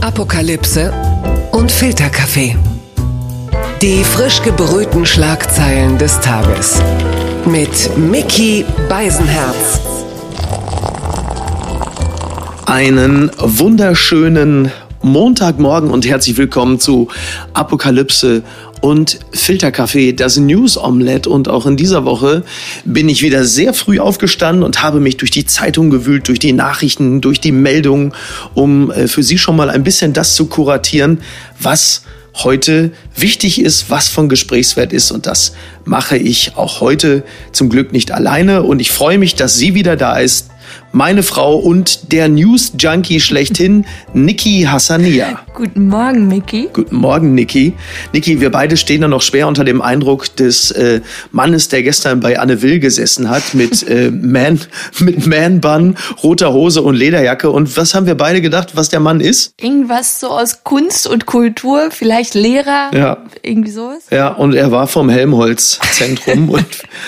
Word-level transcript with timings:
Apokalypse 0.00 0.92
und 1.50 1.72
Filterkaffee. 1.72 2.56
Die 3.82 4.04
frisch 4.04 4.40
gebrühten 4.42 5.04
Schlagzeilen 5.04 5.98
des 5.98 6.20
Tages. 6.20 6.80
Mit 7.44 7.96
Mickey 7.96 8.64
Beisenherz. 8.88 9.80
Einen 12.66 13.30
wunderschönen 13.38 14.70
Montagmorgen 15.02 15.90
und 15.90 16.06
herzlich 16.06 16.36
willkommen 16.36 16.78
zu 16.78 17.08
Apokalypse 17.52 18.42
und 18.80 19.18
Filterkaffee, 19.32 20.12
das 20.12 20.36
News 20.36 20.76
Omelette. 20.76 21.28
Und 21.28 21.48
auch 21.48 21.66
in 21.66 21.76
dieser 21.76 22.04
Woche 22.04 22.42
bin 22.84 23.08
ich 23.08 23.22
wieder 23.22 23.44
sehr 23.44 23.74
früh 23.74 23.98
aufgestanden 23.98 24.62
und 24.62 24.82
habe 24.82 25.00
mich 25.00 25.16
durch 25.16 25.30
die 25.30 25.46
Zeitung 25.46 25.90
gewühlt, 25.90 26.28
durch 26.28 26.38
die 26.38 26.52
Nachrichten, 26.52 27.20
durch 27.20 27.40
die 27.40 27.52
Meldungen, 27.52 28.12
um 28.54 28.90
äh, 28.90 29.08
für 29.08 29.22
Sie 29.22 29.38
schon 29.38 29.56
mal 29.56 29.70
ein 29.70 29.84
bisschen 29.84 30.12
das 30.12 30.34
zu 30.34 30.46
kuratieren, 30.46 31.20
was 31.60 32.02
heute 32.44 32.92
wichtig 33.16 33.60
ist, 33.60 33.90
was 33.90 34.08
von 34.08 34.28
Gesprächswert 34.28 34.92
ist. 34.92 35.10
Und 35.10 35.26
das 35.26 35.54
mache 35.84 36.16
ich 36.16 36.52
auch 36.56 36.80
heute 36.80 37.24
zum 37.52 37.68
Glück 37.68 37.92
nicht 37.92 38.12
alleine. 38.12 38.62
Und 38.62 38.80
ich 38.80 38.90
freue 38.90 39.18
mich, 39.18 39.34
dass 39.34 39.56
sie 39.56 39.74
wieder 39.74 39.96
da 39.96 40.18
ist 40.18 40.50
meine 40.92 41.22
Frau 41.22 41.56
und 41.56 42.12
der 42.12 42.28
News 42.28 42.72
Junkie 42.78 43.20
schlechthin, 43.20 43.84
Niki 44.14 44.66
Hassania. 44.68 45.40
Guten 45.54 45.88
Morgen, 45.88 46.28
Niki. 46.28 46.68
Guten 46.72 46.96
Morgen, 46.96 47.34
Niki. 47.34 47.72
Niki, 48.12 48.40
wir 48.40 48.50
beide 48.50 48.76
stehen 48.76 49.00
da 49.00 49.08
noch 49.08 49.22
schwer 49.22 49.48
unter 49.48 49.64
dem 49.64 49.82
Eindruck 49.82 50.34
des 50.36 50.70
äh, 50.70 51.00
Mannes, 51.32 51.68
der 51.68 51.82
gestern 51.82 52.20
bei 52.20 52.38
Anne 52.38 52.62
Will 52.62 52.78
gesessen 52.78 53.28
hat 53.28 53.54
mit 53.54 53.86
äh, 53.88 54.10
Man 54.12 54.60
mit 55.00 55.26
Man 55.26 55.60
Bun, 55.60 55.96
roter 56.22 56.52
Hose 56.52 56.82
und 56.82 56.94
Lederjacke. 56.94 57.50
Und 57.50 57.76
was 57.76 57.94
haben 57.94 58.06
wir 58.06 58.14
beide 58.14 58.40
gedacht, 58.40 58.70
was 58.74 58.88
der 58.88 59.00
Mann 59.00 59.20
ist? 59.20 59.52
Irgendwas 59.60 60.20
so 60.20 60.28
aus 60.28 60.64
Kunst 60.64 61.06
und 61.06 61.26
Kultur, 61.26 61.90
vielleicht 61.90 62.34
Lehrer, 62.34 62.90
ja. 62.94 63.18
irgendwie 63.42 63.70
sowas. 63.70 64.04
Ja, 64.10 64.28
und 64.28 64.54
er 64.54 64.70
war 64.70 64.86
vom 64.86 65.08
Helmholtz-Zentrum 65.08 66.48
und 66.50 66.66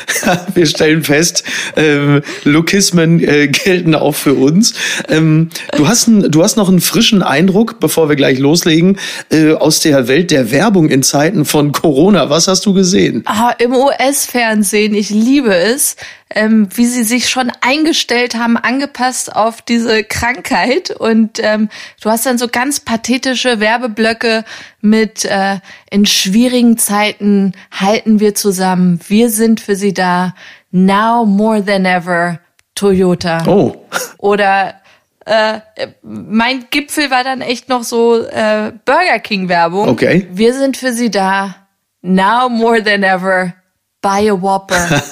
wir 0.55 0.67
stellen 0.67 1.05
fest, 1.05 1.44
äh, 1.77 2.20
Lokismen 2.44 3.20
äh, 3.20 3.48
gelten 3.71 3.95
auch 3.95 4.17
für 4.17 4.35
uns. 4.35 4.75
Ähm, 5.09 5.49
du, 5.77 5.87
hast 5.87 6.09
ein, 6.09 6.29
du 6.29 6.43
hast 6.43 6.57
noch 6.57 6.69
einen 6.69 6.81
frischen 6.81 7.23
Eindruck, 7.23 7.79
bevor 7.79 8.09
wir 8.09 8.17
gleich 8.17 8.41
loslegen, 8.41 8.99
äh, 9.31 9.53
aus 9.53 9.79
der 9.79 10.09
Welt 10.09 10.33
der 10.33 10.51
Werbung 10.51 10.89
in 10.89 11.05
Zeiten 11.05 11.45
von 11.45 11.71
Corona. 11.71 12.31
Was 12.31 12.49
hast 12.49 12.67
du 12.67 12.75
gesehen? 12.75 13.23
Ah, 13.27 13.55
Im 13.61 13.73
US-Fernsehen, 13.73 14.93
ich 14.93 15.11
liebe 15.11 15.55
es, 15.55 15.95
ähm, 16.35 16.69
wie 16.75 16.87
sie 16.87 17.05
sich 17.05 17.29
schon 17.29 17.53
eingestellt 17.61 18.35
haben, 18.35 18.57
angepasst 18.57 19.37
auf 19.37 19.62
diese 19.62 20.03
Krankheit. 20.03 20.91
Und 20.91 21.39
ähm, 21.41 21.69
du 22.03 22.11
hast 22.11 22.27
dann 22.27 22.39
so 22.39 22.49
ganz 22.49 22.81
pathetische 22.81 23.61
Werbeblöcke 23.61 24.45
mit 24.81 25.25
äh, 25.27 25.59
in 25.93 26.07
schwierigen 26.07 26.77
Zeiten 26.77 27.53
halten 27.71 28.19
wir 28.19 28.34
zusammen, 28.34 28.99
wir 29.07 29.31
sind 29.31 29.61
für 29.61 29.77
sie 29.77 29.95
da, 29.95 30.34
now 30.73 31.25
more 31.25 31.65
than 31.65 31.84
ever 31.84 32.41
Toyota. 32.81 33.42
Oh. 33.47 33.77
Oder 34.19 34.81
äh, 35.27 35.61
mein 36.03 36.64
Gipfel 36.70 37.11
war 37.11 37.25
dann 37.25 37.42
echt 37.42 37.69
noch 37.69 37.83
so 37.83 38.25
äh, 38.25 38.72
Burger 38.84 39.19
King 39.22 39.48
Werbung. 39.48 39.89
Okay. 39.89 40.27
Wir 40.31 40.55
sind 40.55 40.78
für 40.78 40.92
Sie 40.92 41.11
da. 41.11 41.56
Now 42.00 42.48
more 42.48 42.83
than 42.83 43.03
ever. 43.03 43.53
Buy 44.00 44.31
a 44.31 44.41
Whopper. 44.41 45.03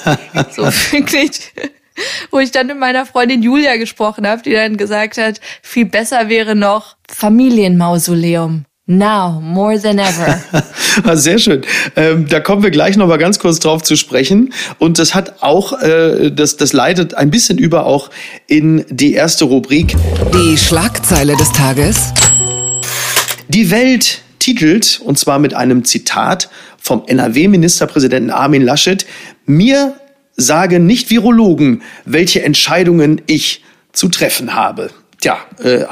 so 0.51 0.63
wirklich. 0.63 1.53
Wo 2.31 2.39
ich 2.39 2.51
dann 2.51 2.67
mit 2.67 2.79
meiner 2.79 3.05
Freundin 3.05 3.43
Julia 3.43 3.75
gesprochen 3.75 4.25
habe, 4.25 4.41
die 4.41 4.53
dann 4.53 4.77
gesagt 4.77 5.17
hat, 5.17 5.39
viel 5.61 5.85
besser 5.85 6.29
wäre 6.29 6.55
noch 6.55 6.95
Familienmausoleum. 7.07 8.65
Now, 8.91 9.39
more 9.39 9.79
than 9.79 9.99
ever. 9.99 10.41
Ah, 11.03 11.15
sehr 11.15 11.37
schön. 11.37 11.61
Ähm, 11.95 12.27
da 12.27 12.39
kommen 12.39 12.63
wir 12.63 12.71
gleich 12.71 12.97
noch 12.97 13.07
mal 13.07 13.17
ganz 13.17 13.37
kurz 13.37 13.59
drauf 13.59 13.83
zu 13.83 13.95
sprechen. 13.95 14.51
Und 14.79 14.97
das 14.97 15.13
hat 15.13 15.43
auch, 15.43 15.79
äh, 15.81 16.31
das, 16.31 16.57
das 16.57 16.73
leitet 16.73 17.13
ein 17.13 17.29
bisschen 17.29 17.59
über 17.59 17.85
auch 17.85 18.09
in 18.47 18.83
die 18.89 19.13
erste 19.13 19.45
Rubrik. 19.45 19.95
Die 20.33 20.57
Schlagzeile 20.57 21.37
des 21.37 21.51
Tages. 21.51 22.11
Die 23.47 23.69
Welt 23.69 24.21
titelt, 24.39 24.99
und 25.05 25.19
zwar 25.19 25.37
mit 25.37 25.53
einem 25.53 25.85
Zitat 25.85 26.49
vom 26.81 27.03
NRW-Ministerpräsidenten 27.05 28.31
Armin 28.31 28.63
Laschet, 28.63 29.05
mir 29.45 29.93
sagen 30.35 30.87
nicht 30.87 31.11
Virologen, 31.11 31.83
welche 32.05 32.41
Entscheidungen 32.41 33.21
ich 33.27 33.63
zu 33.93 34.09
treffen 34.09 34.55
habe 34.55 34.89
ja, 35.21 35.37
äh, 35.61 35.85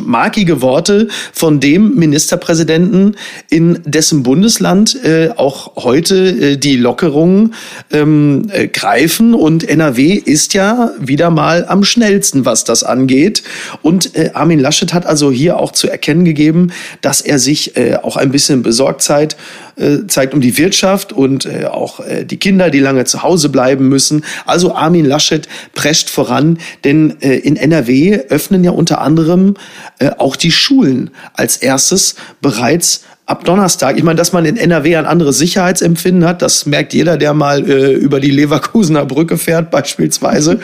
markige 0.00 0.62
Worte 0.62 1.08
von 1.32 1.60
dem 1.60 1.94
Ministerpräsidenten, 1.96 3.16
in 3.50 3.80
dessen 3.84 4.22
Bundesland 4.22 5.02
äh, 5.04 5.30
auch 5.36 5.76
heute 5.76 6.52
äh, 6.52 6.56
die 6.56 6.76
Lockerungen 6.76 7.54
ähm, 7.90 8.46
äh, 8.50 8.68
greifen. 8.68 9.34
Und 9.34 9.68
NRW 9.68 10.14
ist 10.14 10.54
ja 10.54 10.92
wieder 10.98 11.30
mal 11.30 11.66
am 11.66 11.84
schnellsten, 11.84 12.46
was 12.46 12.64
das 12.64 12.82
angeht. 12.82 13.42
Und 13.82 14.16
äh, 14.16 14.30
Armin 14.32 14.60
Laschet 14.60 14.94
hat 14.94 15.04
also 15.04 15.30
hier 15.30 15.58
auch 15.58 15.72
zu 15.72 15.90
erkennen 15.90 16.24
gegeben, 16.24 16.72
dass 17.02 17.20
er 17.20 17.38
sich 17.38 17.76
äh, 17.76 17.96
auch 17.96 18.16
ein 18.16 18.32
bisschen 18.32 18.62
besorgt 18.62 19.02
zeigt, 19.02 19.36
äh, 19.76 20.06
zeigt 20.06 20.34
um 20.34 20.40
die 20.40 20.56
Wirtschaft 20.58 21.12
und 21.12 21.46
äh, 21.46 21.66
auch 21.66 22.00
äh, 22.00 22.24
die 22.24 22.38
Kinder, 22.38 22.70
die 22.70 22.80
lange 22.80 23.04
zu 23.04 23.22
Hause 23.22 23.48
bleiben 23.48 23.88
müssen. 23.88 24.24
Also 24.46 24.74
Armin 24.74 25.04
Laschet 25.04 25.48
prescht 25.74 26.10
voran, 26.10 26.58
denn 26.84 27.20
äh, 27.20 27.36
in 27.36 27.56
NRW 27.56 28.20
öffnen 28.28 28.64
ja 28.64 28.72
unter 28.72 29.00
anderem 29.00 29.54
äh, 29.98 30.10
auch 30.18 30.36
die 30.36 30.52
Schulen 30.52 31.10
als 31.34 31.56
erstes 31.56 32.16
bereits 32.40 33.04
ab 33.26 33.44
Donnerstag. 33.44 33.96
Ich 33.96 34.02
meine, 34.02 34.16
dass 34.16 34.32
man 34.32 34.44
in 34.44 34.56
NRW 34.56 34.96
ein 34.96 35.06
anderes 35.06 35.38
Sicherheitsempfinden 35.38 36.24
hat, 36.24 36.42
das 36.42 36.66
merkt 36.66 36.92
jeder, 36.92 37.16
der 37.16 37.34
mal 37.34 37.68
äh, 37.68 37.92
über 37.92 38.20
die 38.20 38.30
Leverkusener 38.30 39.06
Brücke 39.06 39.38
fährt 39.38 39.70
beispielsweise. 39.70 40.60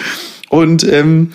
Und, 0.48 0.84
ähm, 0.84 1.31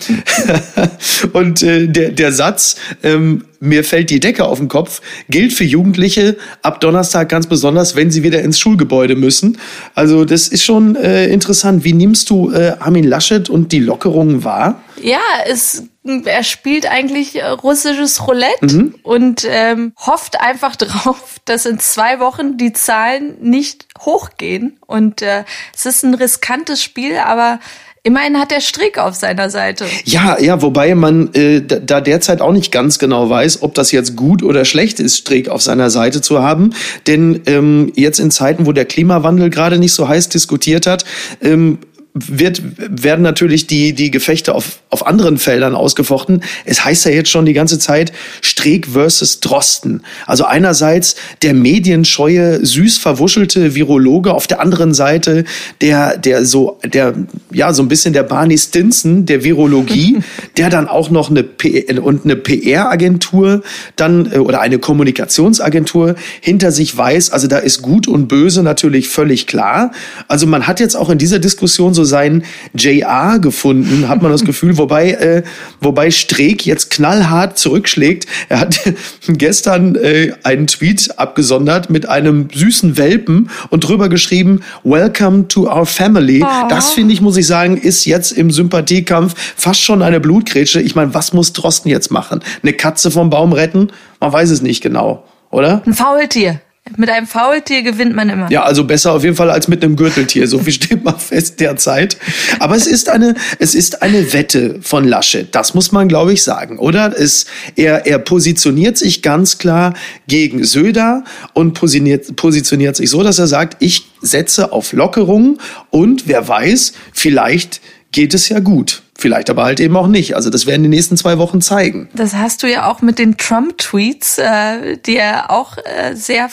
und 1.32 1.62
äh, 1.62 1.86
der, 1.86 2.10
der 2.10 2.32
Satz, 2.32 2.76
ähm, 3.02 3.44
mir 3.60 3.84
fällt 3.84 4.10
die 4.10 4.20
Decke 4.20 4.44
auf 4.44 4.58
den 4.58 4.68
Kopf, 4.68 5.00
gilt 5.28 5.52
für 5.52 5.64
Jugendliche 5.64 6.36
ab 6.62 6.80
Donnerstag 6.80 7.28
ganz 7.28 7.46
besonders, 7.46 7.96
wenn 7.96 8.10
sie 8.10 8.22
wieder 8.22 8.42
ins 8.42 8.58
Schulgebäude 8.58 9.16
müssen. 9.16 9.58
Also 9.94 10.24
das 10.24 10.48
ist 10.48 10.64
schon 10.64 10.96
äh, 10.96 11.26
interessant. 11.26 11.84
Wie 11.84 11.92
nimmst 11.92 12.28
du 12.30 12.52
äh, 12.52 12.74
Armin 12.78 13.04
Laschet 13.04 13.48
und 13.48 13.72
die 13.72 13.80
Lockerungen 13.80 14.44
wahr? 14.44 14.82
Ja, 15.00 15.20
es, 15.46 15.84
er 16.24 16.44
spielt 16.44 16.86
eigentlich 16.86 17.36
äh, 17.36 17.46
russisches 17.46 18.26
Roulette 18.26 18.66
mhm. 18.66 18.94
und 19.02 19.46
ähm, 19.48 19.92
hofft 19.96 20.40
einfach 20.40 20.76
drauf, 20.76 21.38
dass 21.44 21.66
in 21.66 21.78
zwei 21.78 22.20
Wochen 22.20 22.58
die 22.58 22.72
Zahlen 22.72 23.36
nicht 23.40 23.86
hochgehen. 24.00 24.78
Und 24.86 25.22
äh, 25.22 25.44
es 25.74 25.86
ist 25.86 26.04
ein 26.04 26.14
riskantes 26.14 26.82
Spiel, 26.82 27.16
aber 27.16 27.60
Immerhin 28.06 28.38
hat 28.38 28.52
er 28.52 28.60
Strick 28.60 28.98
auf 28.98 29.14
seiner 29.14 29.48
Seite. 29.48 29.86
Ja, 30.04 30.38
ja, 30.38 30.60
wobei 30.60 30.94
man 30.94 31.32
äh, 31.32 31.62
da 31.62 32.02
derzeit 32.02 32.42
auch 32.42 32.52
nicht 32.52 32.70
ganz 32.70 32.98
genau 32.98 33.30
weiß, 33.30 33.62
ob 33.62 33.72
das 33.74 33.92
jetzt 33.92 34.14
gut 34.14 34.42
oder 34.42 34.66
schlecht 34.66 35.00
ist, 35.00 35.16
Strick 35.16 35.48
auf 35.48 35.62
seiner 35.62 35.88
Seite 35.88 36.20
zu 36.20 36.42
haben. 36.42 36.74
Denn 37.06 37.40
ähm, 37.46 37.92
jetzt 37.96 38.20
in 38.20 38.30
Zeiten, 38.30 38.66
wo 38.66 38.72
der 38.72 38.84
Klimawandel 38.84 39.48
gerade 39.48 39.78
nicht 39.78 39.94
so 39.94 40.06
heiß 40.06 40.28
diskutiert 40.28 40.86
hat, 40.86 41.06
ähm, 41.40 41.78
wird, 42.16 42.62
werden 42.76 43.22
natürlich 43.22 43.66
die, 43.66 43.92
die 43.92 44.12
Gefechte 44.12 44.54
auf, 44.54 44.78
auf 44.88 45.04
anderen 45.04 45.36
Feldern 45.36 45.74
ausgefochten. 45.74 46.44
Es 46.64 46.84
heißt 46.84 47.06
ja 47.06 47.10
jetzt 47.10 47.28
schon 47.28 47.44
die 47.44 47.54
ganze 47.54 47.80
Zeit 47.80 48.12
Streeck 48.40 48.86
versus 48.86 49.40
Drosten. 49.40 50.02
Also 50.24 50.44
einerseits 50.44 51.16
der 51.42 51.54
medienscheue, 51.54 52.64
süß 52.64 52.98
verwuschelte 52.98 53.74
Virologe, 53.74 54.32
auf 54.32 54.46
der 54.46 54.60
anderen 54.60 54.94
Seite 54.94 55.44
der, 55.80 56.16
der 56.16 56.44
so, 56.44 56.78
der, 56.84 57.14
ja, 57.50 57.72
so 57.72 57.82
ein 57.82 57.88
bisschen 57.88 58.12
der 58.12 58.22
Barney 58.22 58.58
Stinson 58.58 59.26
der 59.26 59.42
Virologie, 59.42 60.20
der 60.56 60.70
dann 60.70 60.86
auch 60.86 61.10
noch 61.10 61.30
eine 61.30 61.42
P 61.42 61.84
und 61.98 62.24
eine 62.24 62.36
PR-Agentur 62.36 63.64
dann, 63.96 64.30
äh, 64.32 64.38
oder 64.38 64.60
eine 64.60 64.78
Kommunikationsagentur 64.78 66.14
hinter 66.40 66.70
sich 66.70 66.96
weiß. 66.96 67.30
Also 67.30 67.48
da 67.48 67.58
ist 67.58 67.82
gut 67.82 68.06
und 68.06 68.28
böse 68.28 68.62
natürlich 68.62 69.08
völlig 69.08 69.48
klar. 69.48 69.90
Also 70.28 70.46
man 70.46 70.68
hat 70.68 70.78
jetzt 70.78 70.94
auch 70.94 71.10
in 71.10 71.18
dieser 71.18 71.40
Diskussion 71.40 71.92
so 71.92 72.03
sein 72.04 72.44
JR 72.74 73.38
gefunden, 73.38 74.08
hat 74.08 74.22
man 74.22 74.30
das 74.32 74.44
Gefühl, 74.44 74.78
wobei, 74.78 75.10
äh, 75.12 75.42
wobei 75.80 76.10
Streeck 76.10 76.66
jetzt 76.66 76.90
knallhart 76.90 77.58
zurückschlägt. 77.58 78.26
Er 78.48 78.60
hat 78.60 78.80
gestern 79.28 79.94
äh, 79.96 80.32
einen 80.42 80.66
Tweet 80.66 81.18
abgesondert 81.18 81.90
mit 81.90 82.08
einem 82.08 82.48
süßen 82.52 82.96
Welpen 82.96 83.50
und 83.70 83.80
drüber 83.80 84.08
geschrieben, 84.08 84.60
Welcome 84.82 85.48
to 85.48 85.68
our 85.68 85.86
family. 85.86 86.42
Oh. 86.42 86.68
Das 86.68 86.92
finde 86.92 87.14
ich, 87.14 87.20
muss 87.20 87.36
ich 87.36 87.46
sagen, 87.46 87.76
ist 87.76 88.04
jetzt 88.04 88.32
im 88.32 88.50
Sympathiekampf 88.50 89.34
fast 89.56 89.80
schon 89.80 90.02
eine 90.02 90.20
Blutgrätsche. 90.20 90.80
Ich 90.80 90.94
meine, 90.94 91.14
was 91.14 91.32
muss 91.32 91.52
Drosten 91.52 91.90
jetzt 91.90 92.10
machen? 92.10 92.40
Eine 92.62 92.72
Katze 92.72 93.10
vom 93.10 93.30
Baum 93.30 93.52
retten? 93.52 93.90
Man 94.20 94.32
weiß 94.32 94.50
es 94.50 94.62
nicht 94.62 94.82
genau, 94.82 95.24
oder? 95.50 95.82
Ein 95.86 95.94
Faultier. 95.94 96.60
Mit 96.96 97.10
einem 97.10 97.26
Faultier 97.26 97.82
gewinnt 97.82 98.14
man 98.14 98.28
immer. 98.28 98.50
Ja, 98.50 98.62
also 98.62 98.84
besser 98.84 99.12
auf 99.12 99.24
jeden 99.24 99.36
Fall 99.36 99.50
als 99.50 99.68
mit 99.68 99.84
einem 99.84 99.96
Gürteltier. 99.96 100.46
So 100.48 100.58
viel 100.58 100.72
steht 100.74 101.04
mal 101.04 101.18
fest 101.18 101.60
derzeit. 101.60 102.16
Aber 102.58 102.76
es 102.76 102.86
ist 102.86 103.08
eine, 103.08 103.34
es 103.58 103.74
ist 103.74 104.02
eine 104.02 104.32
Wette 104.32 104.78
von 104.80 105.06
Laschet. 105.06 105.54
Das 105.54 105.74
muss 105.74 105.92
man, 105.92 106.08
glaube 106.08 106.32
ich, 106.32 106.42
sagen, 106.42 106.78
oder? 106.78 107.18
Es, 107.18 107.46
er, 107.76 108.06
er 108.06 108.18
positioniert 108.18 108.98
sich 108.98 109.22
ganz 109.22 109.58
klar 109.58 109.94
gegen 110.26 110.64
Söder 110.64 111.24
und 111.52 111.74
positioniert, 111.74 112.36
positioniert 112.36 112.96
sich 112.96 113.10
so, 113.10 113.22
dass 113.22 113.38
er 113.38 113.46
sagt, 113.46 113.76
ich 113.80 114.06
setze 114.20 114.72
auf 114.72 114.92
Lockerung 114.92 115.58
und 115.90 116.28
wer 116.28 116.46
weiß, 116.46 116.92
vielleicht 117.12 117.80
geht 118.12 118.32
es 118.32 118.48
ja 118.48 118.60
gut. 118.60 119.02
Vielleicht 119.16 119.48
aber 119.48 119.64
halt 119.64 119.80
eben 119.80 119.96
auch 119.96 120.06
nicht. 120.06 120.34
Also 120.34 120.50
das 120.50 120.66
werden 120.66 120.82
die 120.82 120.88
nächsten 120.88 121.16
zwei 121.16 121.38
Wochen 121.38 121.60
zeigen. 121.60 122.08
Das 122.14 122.34
hast 122.34 122.62
du 122.62 122.70
ja 122.70 122.90
auch 122.90 123.00
mit 123.00 123.18
den 123.18 123.36
Trump-Tweets, 123.36 124.38
äh, 124.38 124.96
die 124.98 125.16
er 125.16 125.50
auch 125.50 125.76
äh, 125.78 126.14
sehr, 126.14 126.48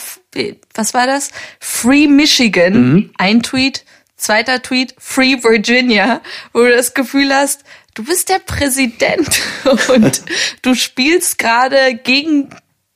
was 0.74 0.94
war 0.94 1.06
das? 1.06 1.30
Free 1.60 2.06
Michigan, 2.06 2.92
mhm. 2.92 3.10
ein 3.18 3.42
Tweet, 3.42 3.84
zweiter 4.16 4.62
Tweet, 4.62 4.94
Free 4.98 5.42
Virginia, 5.42 6.20
wo 6.52 6.60
du 6.60 6.70
das 6.70 6.94
Gefühl 6.94 7.32
hast, 7.32 7.64
du 7.94 8.04
bist 8.04 8.28
der 8.28 8.38
Präsident 8.38 9.40
und 9.94 10.22
du 10.62 10.74
spielst 10.74 11.38
gerade 11.38 11.94
gegen 12.02 12.48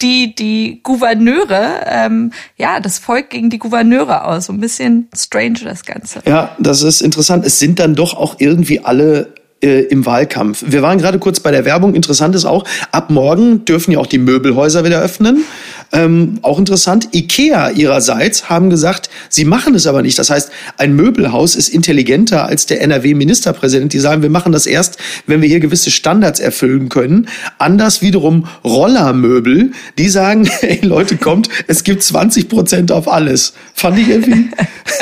die 0.02 0.34
die 0.34 0.80
Gouverneure, 0.82 1.84
ähm, 1.86 2.32
ja, 2.56 2.80
das 2.80 2.98
Volk 2.98 3.30
gegen 3.30 3.48
die 3.48 3.58
Gouverneure 3.58 4.26
aus. 4.26 4.46
So 4.46 4.52
ein 4.52 4.60
bisschen 4.60 5.08
strange 5.16 5.60
das 5.64 5.84
Ganze. 5.84 6.20
Ja, 6.26 6.54
das 6.58 6.82
ist 6.82 7.00
interessant. 7.00 7.46
Es 7.46 7.58
sind 7.58 7.78
dann 7.78 7.94
doch 7.94 8.14
auch 8.14 8.36
irgendwie 8.38 8.80
alle 8.80 9.32
äh, 9.62 9.80
im 9.84 10.04
Wahlkampf. 10.04 10.64
Wir 10.66 10.82
waren 10.82 10.98
gerade 10.98 11.18
kurz 11.18 11.40
bei 11.40 11.50
der 11.50 11.64
Werbung. 11.64 11.94
Interessant 11.94 12.34
ist 12.34 12.44
auch, 12.44 12.64
ab 12.92 13.08
morgen 13.08 13.64
dürfen 13.64 13.92
ja 13.92 13.98
auch 13.98 14.06
die 14.06 14.18
Möbelhäuser 14.18 14.84
wieder 14.84 15.00
öffnen. 15.00 15.44
Ähm, 15.92 16.38
auch 16.42 16.58
interessant, 16.58 17.14
IKEA 17.14 17.70
ihrerseits 17.70 18.50
haben 18.50 18.70
gesagt, 18.70 19.08
sie 19.28 19.44
machen 19.44 19.74
es 19.74 19.86
aber 19.86 20.02
nicht. 20.02 20.18
Das 20.18 20.30
heißt, 20.30 20.50
ein 20.78 20.94
Möbelhaus 20.94 21.54
ist 21.54 21.68
intelligenter 21.68 22.46
als 22.46 22.66
der 22.66 22.80
NRW-Ministerpräsident. 22.82 23.92
Die 23.92 23.98
sagen, 23.98 24.22
wir 24.22 24.30
machen 24.30 24.52
das 24.52 24.66
erst, 24.66 24.98
wenn 25.26 25.40
wir 25.42 25.48
hier 25.48 25.60
gewisse 25.60 25.90
Standards 25.90 26.40
erfüllen 26.40 26.88
können. 26.88 27.28
Anders 27.58 28.02
wiederum 28.02 28.48
Rollermöbel, 28.64 29.72
die 29.98 30.08
sagen, 30.08 30.46
hey 30.60 30.80
Leute, 30.82 31.16
kommt, 31.16 31.48
es 31.66 31.84
gibt 31.84 32.02
20 32.02 32.48
Prozent 32.48 32.92
auf 32.92 33.08
alles. 33.08 33.54
Fand 33.74 33.98
ich 33.98 34.08
irgendwie. 34.08 34.50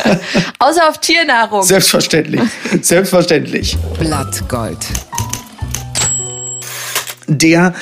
Außer 0.59 0.89
auf 0.89 0.99
Tiernahrung. 0.99 1.63
Selbstverständlich. 1.63 2.41
Selbstverständlich. 2.83 3.77
Blattgold. 3.99 4.79
Der 7.27 7.75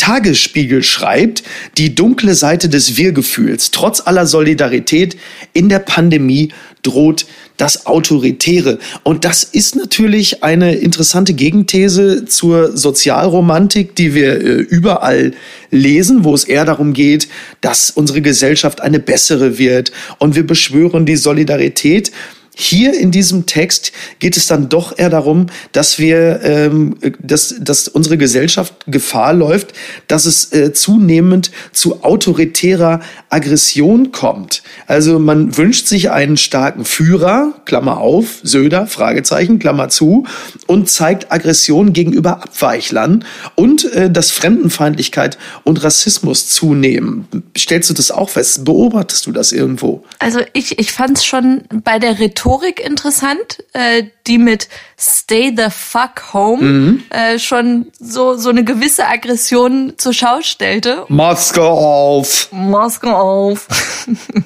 Tagesspiegel 0.00 0.82
schreibt, 0.82 1.42
die 1.76 1.94
dunkle 1.94 2.34
Seite 2.34 2.70
des 2.70 2.96
Wir-Gefühls. 2.96 3.70
Trotz 3.70 4.00
aller 4.00 4.24
Solidarität 4.24 5.18
in 5.52 5.68
der 5.68 5.80
Pandemie 5.80 6.54
droht 6.82 7.26
das 7.58 7.84
Autoritäre. 7.84 8.78
Und 9.02 9.26
das 9.26 9.44
ist 9.44 9.76
natürlich 9.76 10.42
eine 10.42 10.74
interessante 10.76 11.34
Gegenthese 11.34 12.24
zur 12.24 12.74
Sozialromantik, 12.74 13.94
die 13.94 14.14
wir 14.14 14.40
äh, 14.40 14.54
überall 14.62 15.34
lesen, 15.70 16.24
wo 16.24 16.34
es 16.34 16.44
eher 16.44 16.64
darum 16.64 16.94
geht, 16.94 17.28
dass 17.60 17.90
unsere 17.90 18.22
Gesellschaft 18.22 18.80
eine 18.80 19.00
bessere 19.00 19.58
wird. 19.58 19.92
Und 20.18 20.34
wir 20.34 20.46
beschwören 20.46 21.04
die 21.04 21.16
Solidarität. 21.16 22.10
Hier 22.56 22.98
in 22.98 23.10
diesem 23.10 23.46
Text 23.46 23.92
geht 24.18 24.36
es 24.36 24.46
dann 24.46 24.68
doch 24.68 24.98
eher 24.98 25.08
darum, 25.08 25.46
dass 25.72 25.98
wir, 25.98 26.40
ähm, 26.42 26.96
dass, 27.20 27.54
dass 27.60 27.86
unsere 27.86 28.18
Gesellschaft 28.18 28.74
Gefahr 28.86 29.32
läuft, 29.32 29.72
dass 30.08 30.26
es 30.26 30.52
äh, 30.52 30.72
zunehmend 30.72 31.52
zu 31.72 32.02
autoritärer 32.02 33.00
Aggression 33.28 34.10
kommt. 34.10 34.62
Also 34.88 35.18
man 35.20 35.56
wünscht 35.56 35.86
sich 35.86 36.10
einen 36.10 36.36
starken 36.36 36.84
Führer, 36.84 37.54
Klammer 37.66 37.98
auf, 37.98 38.40
Söder, 38.42 38.86
Fragezeichen, 38.86 39.58
Klammer 39.60 39.88
zu, 39.88 40.26
und 40.66 40.90
zeigt 40.90 41.30
Aggression 41.30 41.92
gegenüber 41.92 42.42
Abweichlern 42.42 43.24
und 43.54 43.90
äh, 43.92 44.10
dass 44.10 44.32
Fremdenfeindlichkeit 44.32 45.38
und 45.62 45.82
Rassismus 45.84 46.48
zunehmen. 46.48 47.28
Stellst 47.56 47.88
du 47.90 47.94
das 47.94 48.10
auch 48.10 48.28
fest? 48.28 48.64
Beobachtest 48.64 49.26
du 49.26 49.32
das 49.32 49.52
irgendwo? 49.52 50.02
Also 50.18 50.40
ich, 50.52 50.78
ich 50.78 50.92
fand 50.92 51.16
es 51.16 51.24
schon 51.24 51.62
bei 51.84 51.98
der 51.98 52.18
Rhetorik 52.18 52.39
Rhetorik 52.40 52.80
interessant, 52.80 53.62
äh, 53.74 54.04
die 54.26 54.38
mit 54.38 54.68
Stay 54.98 55.52
the 55.54 55.68
fuck 55.70 56.32
home 56.32 56.62
mhm. 56.62 57.04
äh, 57.10 57.38
schon 57.38 57.92
so, 57.98 58.36
so 58.36 58.48
eine 58.48 58.64
gewisse 58.64 59.06
Aggression 59.06 59.94
zur 59.98 60.14
Schau 60.14 60.40
stellte. 60.40 61.04
Maske 61.08 61.62
auf! 61.62 62.48
Maske 62.50 63.14
auf! 63.14 63.68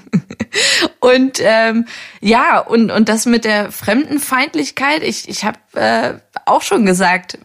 und 1.01 1.39
ähm, 1.41 1.87
ja, 2.21 2.59
und, 2.59 2.91
und 2.91 3.09
das 3.09 3.27
mit 3.27 3.45
der 3.45 3.71
Fremdenfeindlichkeit, 3.71 5.03
ich, 5.05 5.29
ich 5.29 5.45
habe 5.45 5.59
äh, 5.75 6.15
auch 6.47 6.63
schon 6.63 6.87
gesagt, 6.87 7.39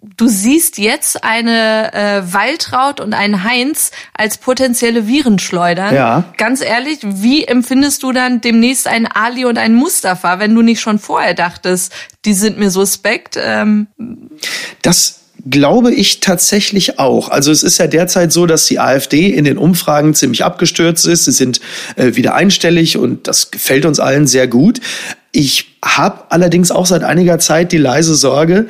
du 0.00 0.28
siehst 0.28 0.78
jetzt 0.78 1.24
eine 1.24 1.92
äh, 1.92 2.32
Waltraud 2.32 3.00
und 3.00 3.14
einen 3.14 3.42
Heinz 3.42 3.90
als 4.14 4.38
potenzielle 4.38 5.08
Virenschleudern. 5.08 5.94
Ja. 5.94 6.32
Ganz 6.36 6.60
ehrlich, 6.60 7.00
wie 7.02 7.44
empfindest 7.44 8.02
du 8.02 8.12
dann 8.12 8.40
demnächst 8.40 8.86
einen 8.86 9.06
Ali 9.06 9.44
und 9.44 9.58
einen 9.58 9.74
Mustafa, 9.74 10.38
wenn 10.38 10.54
du 10.54 10.62
nicht 10.62 10.80
schon 10.80 10.98
vorher 10.98 11.34
dachtest, 11.34 11.92
die 12.24 12.34
sind 12.34 12.58
mir 12.58 12.70
suspekt? 12.70 13.38
Ähm 13.42 13.88
das 14.82 15.18
glaube 15.48 15.92
ich 15.92 16.20
tatsächlich 16.20 16.98
auch. 16.98 17.28
Also 17.28 17.50
es 17.50 17.62
ist 17.62 17.78
ja 17.78 17.86
derzeit 17.86 18.32
so, 18.32 18.46
dass 18.46 18.66
die 18.66 18.78
AfD 18.78 19.28
in 19.28 19.44
den 19.44 19.58
Umfragen 19.58 20.14
ziemlich 20.14 20.44
abgestürzt 20.44 21.06
ist. 21.06 21.24
Sie 21.24 21.32
sind 21.32 21.60
äh, 21.96 22.14
wieder 22.14 22.34
einstellig 22.34 22.98
und 22.98 23.26
das 23.26 23.50
gefällt 23.50 23.84
uns 23.84 23.98
allen 23.98 24.26
sehr 24.26 24.46
gut. 24.46 24.80
Ich 25.32 25.76
habe 25.84 26.24
allerdings 26.30 26.70
auch 26.70 26.86
seit 26.86 27.02
einiger 27.02 27.38
Zeit 27.38 27.72
die 27.72 27.78
leise 27.78 28.14
Sorge, 28.14 28.66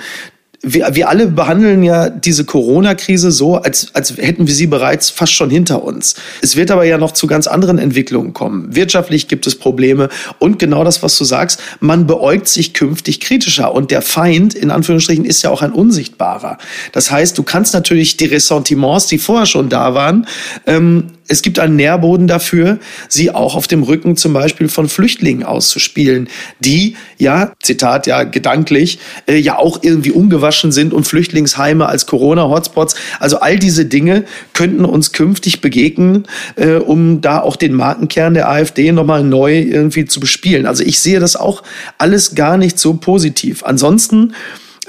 wir, 0.60 0.88
wir 0.94 1.08
alle 1.08 1.28
behandeln 1.28 1.84
ja 1.84 2.10
diese 2.10 2.44
Corona-Krise 2.44 3.30
so, 3.30 3.56
als, 3.56 3.94
als 3.94 4.16
hätten 4.16 4.48
wir 4.48 4.54
sie 4.54 4.66
bereits 4.66 5.08
fast 5.08 5.32
schon 5.32 5.50
hinter 5.50 5.84
uns. 5.84 6.16
Es 6.42 6.56
wird 6.56 6.72
aber 6.72 6.84
ja 6.84 6.98
noch 6.98 7.12
zu 7.12 7.28
ganz 7.28 7.46
anderen 7.46 7.78
Entwicklungen 7.78 8.32
kommen. 8.32 8.74
Wirtschaftlich 8.74 9.28
gibt 9.28 9.46
es 9.46 9.54
Probleme 9.54 10.08
und 10.40 10.58
genau 10.58 10.82
das, 10.82 11.02
was 11.02 11.16
du 11.16 11.24
sagst, 11.24 11.60
man 11.78 12.08
beäugt 12.08 12.48
sich 12.48 12.74
künftig 12.74 13.20
kritischer 13.20 13.72
und 13.72 13.92
der 13.92 14.02
Feind, 14.02 14.54
in 14.54 14.72
Anführungsstrichen, 14.72 15.24
ist 15.24 15.42
ja 15.42 15.50
auch 15.50 15.62
ein 15.62 15.72
unsichtbarer. 15.72 16.58
Das 16.92 17.10
heißt, 17.10 17.38
du 17.38 17.44
kannst 17.44 17.72
natürlich 17.72 18.16
die 18.16 18.26
Ressentiments, 18.26 19.06
die 19.06 19.18
vorher 19.18 19.46
schon 19.46 19.68
da 19.68 19.94
waren, 19.94 20.26
ähm, 20.66 21.12
es 21.28 21.42
gibt 21.42 21.58
einen 21.58 21.76
Nährboden 21.76 22.26
dafür, 22.26 22.78
sie 23.08 23.30
auch 23.30 23.54
auf 23.54 23.66
dem 23.66 23.82
Rücken 23.82 24.16
zum 24.16 24.32
Beispiel 24.32 24.68
von 24.68 24.88
Flüchtlingen 24.88 25.44
auszuspielen, 25.44 26.28
die 26.60 26.96
ja, 27.18 27.52
Zitat 27.62 28.06
ja 28.06 28.24
gedanklich, 28.24 28.98
äh, 29.26 29.36
ja 29.36 29.58
auch 29.58 29.82
irgendwie 29.82 30.10
ungewaschen 30.10 30.72
sind 30.72 30.92
und 30.94 31.04
Flüchtlingsheime 31.04 31.86
als 31.86 32.06
Corona-Hotspots. 32.06 32.94
Also 33.20 33.40
all 33.40 33.58
diese 33.58 33.84
Dinge 33.84 34.24
könnten 34.54 34.84
uns 34.84 35.12
künftig 35.12 35.60
begegnen, 35.60 36.26
äh, 36.56 36.76
um 36.76 37.20
da 37.20 37.40
auch 37.40 37.56
den 37.56 37.74
Markenkern 37.74 38.34
der 38.34 38.48
AfD 38.48 38.90
nochmal 38.92 39.22
neu 39.22 39.60
irgendwie 39.60 40.06
zu 40.06 40.20
bespielen. 40.20 40.66
Also 40.66 40.82
ich 40.82 40.98
sehe 40.98 41.20
das 41.20 41.36
auch 41.36 41.62
alles 41.98 42.34
gar 42.34 42.56
nicht 42.56 42.78
so 42.78 42.94
positiv. 42.94 43.62
Ansonsten 43.64 44.32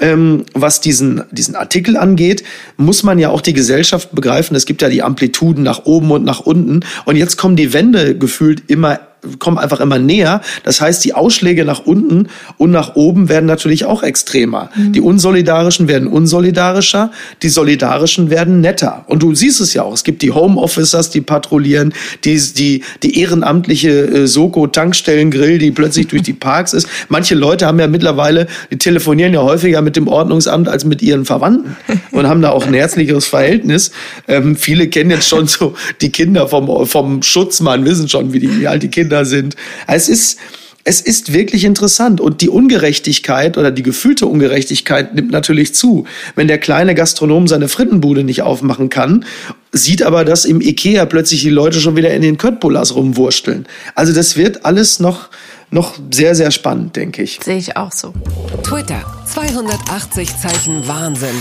ähm, 0.00 0.44
was 0.54 0.80
diesen, 0.80 1.22
diesen 1.30 1.54
Artikel 1.54 1.96
angeht, 1.96 2.42
muss 2.76 3.02
man 3.02 3.18
ja 3.18 3.30
auch 3.30 3.40
die 3.40 3.52
Gesellschaft 3.52 4.12
begreifen. 4.14 4.56
Es 4.56 4.66
gibt 4.66 4.82
ja 4.82 4.88
die 4.88 5.02
Amplituden 5.02 5.62
nach 5.62 5.84
oben 5.84 6.10
und 6.10 6.24
nach 6.24 6.40
unten. 6.40 6.80
Und 7.04 7.16
jetzt 7.16 7.36
kommen 7.36 7.56
die 7.56 7.72
Wände 7.72 8.16
gefühlt 8.16 8.68
immer 8.68 9.00
kommen 9.38 9.58
einfach 9.58 9.80
immer 9.80 9.98
näher. 9.98 10.40
Das 10.64 10.80
heißt, 10.80 11.04
die 11.04 11.14
Ausschläge 11.14 11.64
nach 11.64 11.80
unten 11.80 12.28
und 12.56 12.70
nach 12.70 12.94
oben 12.94 13.28
werden 13.28 13.46
natürlich 13.46 13.84
auch 13.84 14.02
extremer. 14.02 14.70
Mhm. 14.74 14.92
Die 14.92 15.00
Unsolidarischen 15.00 15.88
werden 15.88 16.08
unsolidarischer, 16.08 17.10
die 17.42 17.48
Solidarischen 17.48 18.30
werden 18.30 18.60
netter. 18.60 19.04
Und 19.06 19.22
du 19.22 19.34
siehst 19.34 19.60
es 19.60 19.74
ja 19.74 19.82
auch. 19.82 19.94
Es 19.94 20.04
gibt 20.04 20.22
die 20.22 20.30
Home 20.30 20.60
Officers, 20.60 21.10
die 21.10 21.20
patrouillieren, 21.20 21.92
die, 22.24 22.40
die, 22.56 22.82
die 23.02 23.20
ehrenamtliche 23.20 23.90
äh, 23.90 24.26
Soko-Tankstellengrill, 24.26 25.58
die 25.58 25.70
plötzlich 25.70 26.08
durch 26.08 26.22
die 26.22 26.32
Parks 26.32 26.72
ist. 26.72 26.88
Manche 27.08 27.34
Leute 27.34 27.66
haben 27.66 27.78
ja 27.78 27.86
mittlerweile, 27.86 28.46
die 28.70 28.78
telefonieren 28.78 29.34
ja 29.34 29.42
häufiger 29.42 29.82
mit 29.82 29.96
dem 29.96 30.08
Ordnungsamt 30.08 30.68
als 30.68 30.84
mit 30.84 31.02
ihren 31.02 31.24
Verwandten 31.24 31.76
und 32.10 32.26
haben 32.26 32.42
da 32.42 32.50
auch 32.50 32.66
ein 32.66 32.74
herzlicheres 32.74 33.26
Verhältnis. 33.26 33.92
Ähm, 34.28 34.56
viele 34.56 34.88
kennen 34.88 35.10
jetzt 35.10 35.28
schon 35.28 35.46
so 35.46 35.74
die 36.00 36.10
Kinder 36.10 36.48
vom, 36.48 36.86
vom 36.86 37.22
Schutzmann, 37.22 37.84
wissen 37.84 38.08
schon, 38.08 38.32
wie, 38.32 38.40
die, 38.40 38.60
wie 38.60 38.66
alt 38.66 38.82
die 38.82 38.88
Kinder 38.88 39.09
Kinder 39.10 39.24
sind. 39.24 39.56
Es 39.88 40.08
ist, 40.08 40.38
es 40.84 41.00
ist 41.00 41.32
wirklich 41.32 41.64
interessant 41.64 42.20
und 42.20 42.40
die 42.40 42.48
Ungerechtigkeit 42.48 43.58
oder 43.58 43.72
die 43.72 43.82
gefühlte 43.82 44.26
Ungerechtigkeit 44.26 45.14
nimmt 45.14 45.32
natürlich 45.32 45.74
zu. 45.74 46.06
Wenn 46.36 46.46
der 46.46 46.58
kleine 46.58 46.94
Gastronom 46.94 47.48
seine 47.48 47.68
Frittenbude 47.68 48.22
nicht 48.22 48.42
aufmachen 48.42 48.88
kann, 48.88 49.24
sieht 49.72 50.04
aber, 50.04 50.24
dass 50.24 50.44
im 50.44 50.60
Ikea 50.60 51.06
plötzlich 51.06 51.42
die 51.42 51.50
Leute 51.50 51.80
schon 51.80 51.96
wieder 51.96 52.14
in 52.14 52.22
den 52.22 52.38
Köttbullas 52.38 52.94
rumwursteln. 52.94 53.66
Also 53.96 54.12
das 54.12 54.36
wird 54.36 54.64
alles 54.64 55.00
noch, 55.00 55.28
noch 55.70 55.98
sehr, 56.12 56.36
sehr 56.36 56.52
spannend, 56.52 56.94
denke 56.94 57.22
ich. 57.24 57.40
Sehe 57.42 57.58
ich 57.58 57.76
auch 57.76 57.92
so. 57.92 58.14
Twitter, 58.62 59.02
280 59.26 60.38
Zeichen 60.38 60.86
Wahnsinn. 60.86 61.34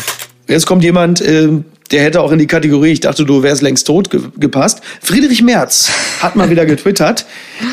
Jetzt 0.48 0.66
kommt 0.66 0.84
jemand, 0.84 1.22
äh, 1.22 1.50
der 1.92 2.04
hätte 2.04 2.22
auch 2.22 2.32
in 2.32 2.40
die 2.40 2.48
Kategorie, 2.48 2.92
ich 2.92 3.00
dachte, 3.00 3.26
du 3.26 3.42
wärst 3.42 3.62
längst 3.62 3.88
tot 3.88 4.10
ge 4.10 4.22
gepasst. 4.38 4.82
Friedrich 5.02 5.42
Merz 5.42 5.90
hat 6.22 6.36
mal 6.36 6.50
wieder 6.50 6.66
getwittert, 6.66 7.26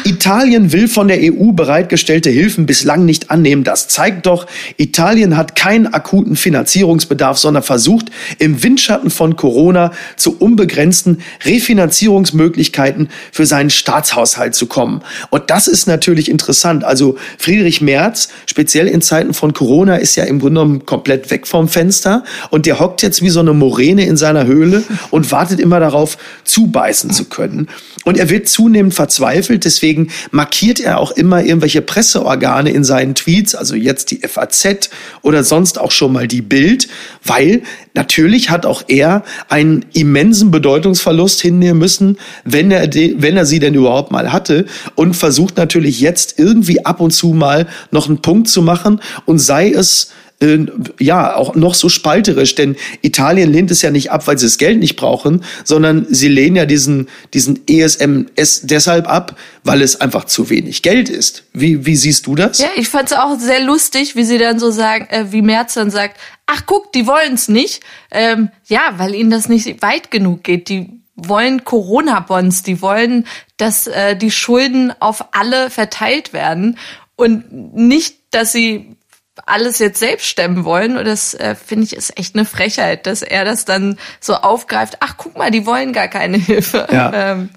Italien 0.04 0.72
will 0.72 0.88
von 0.88 1.08
der 1.08 1.18
EU 1.20 1.52
bereitgestellte 1.52 2.30
Hilfen 2.30 2.66
bislang 2.66 3.04
nicht 3.04 3.30
annehmen. 3.30 3.62
Das 3.62 3.88
zeigt 3.88 4.26
doch, 4.26 4.46
Italien 4.76 5.36
hat 5.36 5.54
keinen 5.54 5.86
akuten 5.92 6.36
Finanzierungsbedarf, 6.36 7.38
sondern 7.38 7.62
versucht 7.62 8.06
im 8.38 8.62
Windschatten 8.62 9.10
von 9.10 9.36
Corona 9.36 9.92
zu 10.16 10.36
unbegrenzten 10.38 11.22
Refinanzierungsmöglichkeiten 11.44 13.10
für 13.32 13.46
seinen 13.46 13.70
Staatshaushalt 13.70 14.54
zu 14.54 14.66
kommen. 14.66 15.02
Und 15.30 15.50
das 15.50 15.68
ist 15.68 15.86
natürlich 15.86 16.30
interessant. 16.30 16.84
Also 16.84 17.16
Friedrich 17.38 17.80
Merz, 17.80 18.28
speziell 18.46 18.88
in 18.88 19.02
Zeiten 19.02 19.34
von 19.34 19.52
Corona, 19.52 19.96
ist 19.96 20.16
ja 20.16 20.24
im 20.24 20.40
Grunde 20.40 20.60
genommen 20.60 20.86
komplett 20.86 21.30
weg 21.30 21.46
vom 21.46 21.68
Fenster 21.68 22.24
und 22.50 22.66
der 22.66 22.80
hockt 22.80 23.02
jetzt 23.02 23.22
wie 23.22 23.28
so 23.28 23.40
eine 23.40 23.52
Moräne 23.52 24.05
in 24.06 24.16
seiner 24.16 24.46
Höhle 24.46 24.82
und 25.10 25.30
wartet 25.32 25.60
immer 25.60 25.80
darauf, 25.80 26.18
zubeißen 26.44 27.10
zu 27.10 27.26
können. 27.26 27.68
Und 28.04 28.18
er 28.18 28.30
wird 28.30 28.48
zunehmend 28.48 28.94
verzweifelt, 28.94 29.64
deswegen 29.64 30.10
markiert 30.30 30.78
er 30.80 30.98
auch 30.98 31.10
immer 31.10 31.42
irgendwelche 31.42 31.82
Presseorgane 31.82 32.70
in 32.70 32.84
seinen 32.84 33.14
Tweets, 33.14 33.54
also 33.54 33.74
jetzt 33.74 34.10
die 34.10 34.20
FAZ 34.26 34.90
oder 35.22 35.42
sonst 35.42 35.80
auch 35.80 35.90
schon 35.90 36.12
mal 36.12 36.28
die 36.28 36.42
Bild, 36.42 36.88
weil 37.24 37.62
natürlich 37.94 38.50
hat 38.50 38.64
auch 38.64 38.84
er 38.86 39.24
einen 39.48 39.84
immensen 39.92 40.50
Bedeutungsverlust 40.50 41.40
hinnehmen 41.40 41.78
müssen, 41.78 42.18
wenn 42.44 42.70
er, 42.70 42.88
wenn 42.92 43.36
er 43.36 43.46
sie 43.46 43.58
denn 43.58 43.74
überhaupt 43.74 44.12
mal 44.12 44.32
hatte 44.32 44.66
und 44.94 45.14
versucht 45.14 45.56
natürlich 45.56 46.00
jetzt 46.00 46.38
irgendwie 46.38 46.84
ab 46.84 47.00
und 47.00 47.10
zu 47.10 47.28
mal 47.28 47.66
noch 47.90 48.08
einen 48.08 48.22
Punkt 48.22 48.48
zu 48.48 48.62
machen 48.62 49.00
und 49.24 49.38
sei 49.38 49.70
es 49.70 50.12
äh, 50.40 50.66
ja 50.98 51.34
auch 51.34 51.54
noch 51.54 51.74
so 51.74 51.88
spalterisch, 51.88 52.54
denn 52.54 52.76
Italien 53.02 53.50
lehnt 53.50 53.70
es 53.70 53.82
ja 53.82 53.90
nicht 53.90 54.10
ab, 54.10 54.26
weil 54.26 54.38
sie 54.38 54.46
das 54.46 54.58
Geld 54.58 54.78
nicht 54.78 54.96
brauchen, 54.96 55.44
sondern 55.64 56.06
sie 56.10 56.28
lehnen 56.28 56.56
ja 56.56 56.66
diesen, 56.66 57.08
diesen 57.32 57.66
ESMS 57.66 58.62
deshalb 58.64 59.08
ab, 59.08 59.36
weil 59.64 59.82
es 59.82 60.00
einfach 60.00 60.24
zu 60.24 60.50
wenig 60.50 60.82
Geld 60.82 61.08
ist. 61.08 61.44
Wie, 61.52 61.86
wie 61.86 61.96
siehst 61.96 62.26
du 62.26 62.34
das? 62.34 62.58
Ja, 62.58 62.68
ich 62.76 62.88
fand 62.88 63.10
es 63.10 63.16
auch 63.16 63.38
sehr 63.38 63.62
lustig, 63.62 64.16
wie 64.16 64.24
sie 64.24 64.38
dann 64.38 64.58
so 64.58 64.70
sagen, 64.70 65.06
äh, 65.10 65.32
wie 65.32 65.42
Merz 65.42 65.74
dann 65.74 65.90
sagt, 65.90 66.18
ach 66.46 66.62
guck, 66.66 66.92
die 66.92 67.06
wollen 67.06 67.34
es 67.34 67.48
nicht. 67.48 67.80
Ähm, 68.10 68.50
ja, 68.66 68.94
weil 68.96 69.14
ihnen 69.14 69.30
das 69.30 69.48
nicht 69.48 69.82
weit 69.82 70.10
genug 70.10 70.44
geht. 70.44 70.68
Die 70.68 70.90
wollen 71.16 71.64
Corona-Bonds, 71.64 72.62
die 72.62 72.82
wollen, 72.82 73.26
dass 73.56 73.86
äh, 73.86 74.16
die 74.16 74.30
Schulden 74.30 74.92
auf 75.00 75.34
alle 75.34 75.70
verteilt 75.70 76.32
werden 76.32 76.78
und 77.16 77.74
nicht, 77.74 78.16
dass 78.30 78.52
sie 78.52 78.95
alles 79.44 79.78
jetzt 79.78 79.98
selbst 79.98 80.26
stemmen 80.26 80.64
wollen. 80.64 80.96
Und 80.96 81.06
das 81.06 81.34
äh, 81.34 81.54
finde 81.54 81.84
ich 81.84 81.96
ist 81.96 82.18
echt 82.18 82.34
eine 82.34 82.44
Frechheit, 82.44 83.06
dass 83.06 83.22
er 83.22 83.44
das 83.44 83.64
dann 83.64 83.98
so 84.20 84.34
aufgreift. 84.34 84.98
Ach, 85.00 85.14
guck 85.16 85.36
mal, 85.36 85.50
die 85.50 85.66
wollen 85.66 85.92
gar 85.92 86.08
keine 86.08 86.38
Hilfe. 86.38 86.86
Ja. 86.90 87.12
Ähm, 87.16 87.50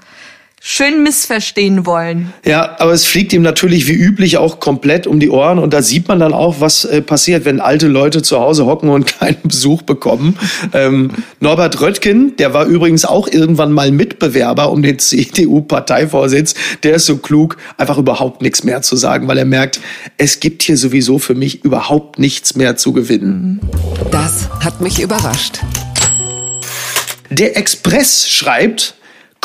schön 0.62 1.04
missverstehen 1.04 1.86
wollen. 1.86 2.34
Ja, 2.46 2.76
aber 2.80 2.92
es 2.92 3.06
fliegt 3.06 3.32
ihm 3.34 3.42
natürlich 3.42 3.88
wie 3.88 3.94
üblich 3.94 4.38
auch 4.38 4.60
komplett 4.60 5.08
um 5.08 5.20
die 5.20 5.30
Ohren 5.30 5.58
und 5.58 5.74
da 5.74 5.82
sieht 5.82 6.08
man 6.08 6.20
dann 6.20 6.34
auch, 6.34 6.60
was 6.60 6.86
äh, 6.86 7.02
passiert, 7.02 7.46
wenn 7.46 7.62
alte 7.62 7.88
Leute 7.88 8.22
zu 8.22 8.40
Hause 8.40 8.66
hocken 8.66 8.90
und 8.90 9.06
keinen 9.20 9.42
Besuch 9.44 9.84
bekommen. 9.84 10.38
Ähm, 10.74 11.12
Norbert 11.40 11.80
Röttgen, 11.80 12.36
der 12.38 12.54
war 12.54 12.66
übrigens 12.66 13.06
auch 13.06 13.28
irgendwann 13.28 13.72
mal 13.72 13.92
Mitbewerber 13.92 14.72
um 14.72 14.84
den 14.84 15.00
CDU-Parteivorsitz, 15.00 16.56
der 16.84 16.96
ist 16.96 17.06
so 17.06 17.18
klug, 17.18 17.58
einfach 17.78 17.98
überhaupt 17.98 18.42
nichts 18.42 18.64
mehr 18.64 18.82
zu 18.82 18.96
sagen, 18.96 19.28
weil 19.28 19.38
er 19.38 19.46
merkt, 19.46 19.80
es 20.18 20.40
gibt 20.40 20.64
hier 20.64 20.78
sowieso 20.78 21.20
für 21.20 21.36
mich 21.36 21.64
überhaupt 21.64 22.20
nichts 22.20 22.56
mehr 22.56 22.76
zu 22.76 22.92
gewinnen. 22.92 23.62
Das 24.12 24.50
hat 24.64 24.82
mich 24.82 25.02
überrascht. 25.02 25.60
Der 27.30 27.56
Express 27.56 28.28
schreibt, 28.28 28.96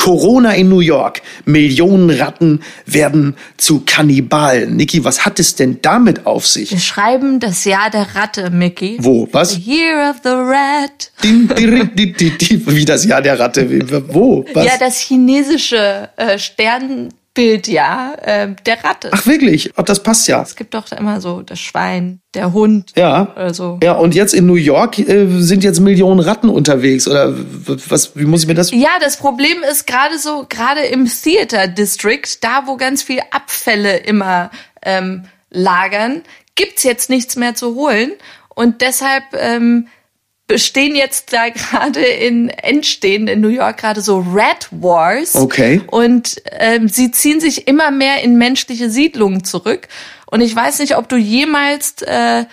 Corona 0.05 0.51
in 0.53 0.69
New 0.69 0.81
York. 0.81 1.23
Millionen 1.45 2.11
Ratten 2.11 2.61
werden 2.85 3.35
zu 3.57 3.81
Kannibalen. 3.87 4.75
Niki, 4.75 5.03
was 5.03 5.25
hat 5.25 5.39
es 5.39 5.55
denn 5.55 5.79
damit 5.81 6.27
auf 6.27 6.45
sich? 6.45 6.69
Wir 6.69 6.77
schreiben 6.77 7.39
das 7.39 7.65
Jahr 7.65 7.89
der 7.89 8.13
Ratte, 8.13 8.51
Mickey. 8.51 8.97
Wo? 8.99 9.27
Was? 9.31 9.53
The 9.53 9.61
Year 9.61 10.11
of 10.11 10.17
the 10.23 10.29
Rat. 10.29 11.11
Wie 11.23 12.85
das 12.85 13.05
Jahr 13.05 13.23
der 13.23 13.39
Ratte. 13.39 13.67
Wo? 14.13 14.45
Was? 14.53 14.65
Ja, 14.65 14.73
das 14.77 14.99
chinesische 14.99 16.09
äh, 16.17 16.37
Stern 16.37 17.09
Bild, 17.35 17.67
ja, 17.67 18.15
äh, 18.21 18.55
der 18.65 18.83
Ratte. 18.83 19.09
Ach 19.11 19.27
wirklich? 19.27 19.71
Ach, 19.75 19.83
das 19.83 20.01
passt 20.01 20.27
ja. 20.27 20.41
Es 20.41 20.55
gibt 20.55 20.73
doch 20.73 20.91
immer 20.91 21.21
so 21.21 21.43
das 21.43 21.59
Schwein, 21.59 22.21
der 22.33 22.53
Hund 22.53 22.93
ja. 22.95 23.33
oder 23.35 23.53
so. 23.53 23.79
Ja, 23.83 23.93
und 23.93 24.15
jetzt 24.15 24.33
in 24.33 24.47
New 24.47 24.55
York 24.55 24.97
äh, 24.97 25.27
sind 25.41 25.63
jetzt 25.63 25.79
Millionen 25.79 26.19
Ratten 26.19 26.49
unterwegs 26.49 27.07
oder 27.07 27.35
was? 27.35 28.15
Wie 28.15 28.25
muss 28.25 28.41
ich 28.41 28.47
mir 28.47 28.55
das? 28.55 28.71
Ja, 28.71 28.97
das 28.99 29.17
Problem 29.17 29.57
ist 29.69 29.85
gerade 29.85 30.17
so, 30.17 30.47
gerade 30.49 30.81
im 30.81 31.05
Theater 31.05 31.67
District, 31.67 32.25
da 32.41 32.63
wo 32.65 32.77
ganz 32.77 33.03
viel 33.03 33.19
Abfälle 33.29 33.97
immer 33.97 34.49
ähm, 34.81 35.25
lagern, 35.51 36.23
gibt's 36.55 36.83
jetzt 36.83 37.09
nichts 37.09 37.35
mehr 37.35 37.53
zu 37.53 37.75
holen 37.75 38.13
und 38.55 38.81
deshalb 38.81 39.23
ähm, 39.37 39.87
bestehen 40.47 40.95
jetzt 40.95 41.33
da 41.33 41.49
gerade 41.49 42.01
in 42.01 42.49
entstehen 42.49 43.27
in 43.27 43.41
New 43.41 43.49
York 43.49 43.77
gerade 43.77 44.01
so 44.01 44.23
Rat 44.27 44.67
Wars. 44.71 45.35
Okay. 45.35 45.81
Und 45.87 46.41
ähm, 46.51 46.87
sie 46.87 47.11
ziehen 47.11 47.39
sich 47.39 47.67
immer 47.67 47.91
mehr 47.91 48.21
in 48.21 48.37
menschliche 48.37 48.89
Siedlungen 48.89 49.43
zurück. 49.43 49.87
Und 50.27 50.41
ich 50.41 50.55
weiß 50.55 50.79
nicht, 50.79 50.97
ob 50.97 51.09
du 51.09 51.15
jemals 51.15 52.01
äh, 52.03 52.45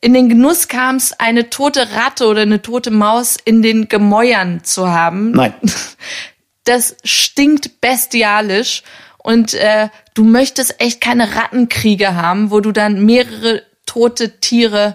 in 0.00 0.14
den 0.14 0.28
Genuss 0.28 0.68
kamst, 0.68 1.20
eine 1.20 1.50
tote 1.50 1.92
Ratte 1.92 2.26
oder 2.26 2.42
eine 2.42 2.62
tote 2.62 2.90
Maus 2.90 3.36
in 3.44 3.62
den 3.62 3.88
Gemäuern 3.88 4.64
zu 4.64 4.88
haben. 4.90 5.32
Nein. 5.32 5.54
Das 6.64 6.98
stinkt 7.04 7.80
bestialisch. 7.80 8.82
Und 9.16 9.54
äh, 9.54 9.88
du 10.14 10.24
möchtest 10.24 10.80
echt 10.80 11.00
keine 11.00 11.34
Rattenkriege 11.34 12.14
haben, 12.14 12.50
wo 12.50 12.60
du 12.60 12.70
dann 12.70 13.04
mehrere 13.06 13.62
tote 13.86 14.38
Tiere 14.40 14.94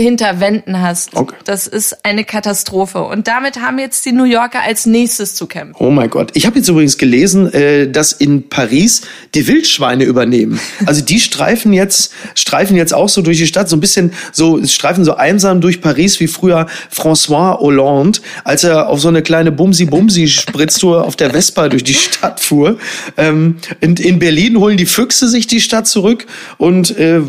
hinter 0.00 0.40
Wänden 0.40 0.80
hast. 0.80 1.14
Okay. 1.14 1.34
Das 1.44 1.66
ist 1.66 2.04
eine 2.04 2.24
Katastrophe. 2.24 3.02
Und 3.02 3.28
damit 3.28 3.60
haben 3.60 3.78
jetzt 3.78 4.04
die 4.06 4.12
New 4.12 4.24
Yorker 4.24 4.62
als 4.62 4.86
nächstes 4.86 5.34
zu 5.34 5.46
kämpfen. 5.46 5.76
Oh 5.78 5.90
mein 5.90 6.10
Gott. 6.10 6.30
Ich 6.34 6.46
habe 6.46 6.58
jetzt 6.58 6.68
übrigens 6.68 6.98
gelesen, 6.98 7.52
äh, 7.52 7.90
dass 7.90 8.12
in 8.12 8.48
Paris 8.48 9.02
die 9.34 9.46
Wildschweine 9.46 10.04
übernehmen. 10.04 10.60
Also 10.86 11.02
die 11.02 11.20
streifen 11.20 11.72
jetzt, 11.72 12.12
streifen 12.34 12.76
jetzt 12.76 12.94
auch 12.94 13.08
so 13.08 13.22
durch 13.22 13.38
die 13.38 13.46
Stadt, 13.46 13.68
so 13.68 13.76
ein 13.76 13.80
bisschen 13.80 14.12
so, 14.32 14.64
streifen 14.64 15.04
so 15.04 15.14
einsam 15.14 15.60
durch 15.60 15.80
Paris 15.80 16.20
wie 16.20 16.26
früher 16.26 16.66
François 16.92 17.58
Hollande, 17.58 18.20
als 18.44 18.64
er 18.64 18.88
auf 18.88 19.00
so 19.00 19.08
eine 19.08 19.22
kleine 19.22 19.50
Bumsi-Bumsi-Spritztour 19.50 21.04
auf 21.04 21.16
der 21.16 21.30
Vespa 21.30 21.68
durch 21.68 21.84
die 21.84 21.94
Stadt 21.94 22.40
fuhr. 22.40 22.78
Ähm, 23.16 23.56
in, 23.80 23.96
in 23.96 24.18
Berlin 24.18 24.58
holen 24.58 24.76
die 24.76 24.86
Füchse 24.86 25.28
sich 25.28 25.46
die 25.46 25.60
Stadt 25.60 25.86
zurück 25.86 26.26
und 26.58 26.96
äh, 26.98 27.20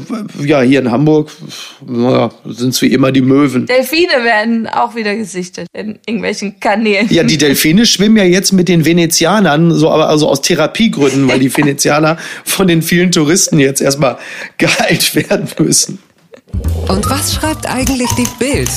ja, 0.43 0.61
hier 0.61 0.79
in 0.79 0.91
Hamburg, 0.91 1.31
naja, 1.85 2.31
sind 2.61 2.69
es 2.69 2.81
wie 2.81 2.87
immer 2.87 3.11
die 3.11 3.21
Möwen. 3.21 3.65
Delfine 3.65 4.23
werden 4.23 4.67
auch 4.67 4.95
wieder 4.95 5.15
gesichtet 5.15 5.67
in 5.73 5.99
irgendwelchen 6.05 6.59
Kanälen. 6.59 7.07
Ja, 7.09 7.23
die 7.23 7.37
Delfine 7.37 7.85
schwimmen 7.85 8.17
ja 8.17 8.23
jetzt 8.23 8.53
mit 8.53 8.69
den 8.69 8.85
Venezianern, 8.85 9.73
so 9.73 9.89
aber 9.89 10.07
also 10.07 10.29
aus 10.29 10.41
Therapiegründen, 10.41 11.27
weil 11.27 11.39
die 11.39 11.55
Venezianer 11.57 12.17
von 12.45 12.67
den 12.67 12.81
vielen 12.81 13.11
Touristen 13.11 13.59
jetzt 13.59 13.81
erstmal 13.81 14.17
geheilt 14.57 15.15
werden 15.15 15.47
müssen. 15.59 15.99
Und 16.87 17.09
was 17.09 17.33
schreibt 17.33 17.65
eigentlich 17.65 18.09
die 18.11 18.27
Bild? 18.39 18.69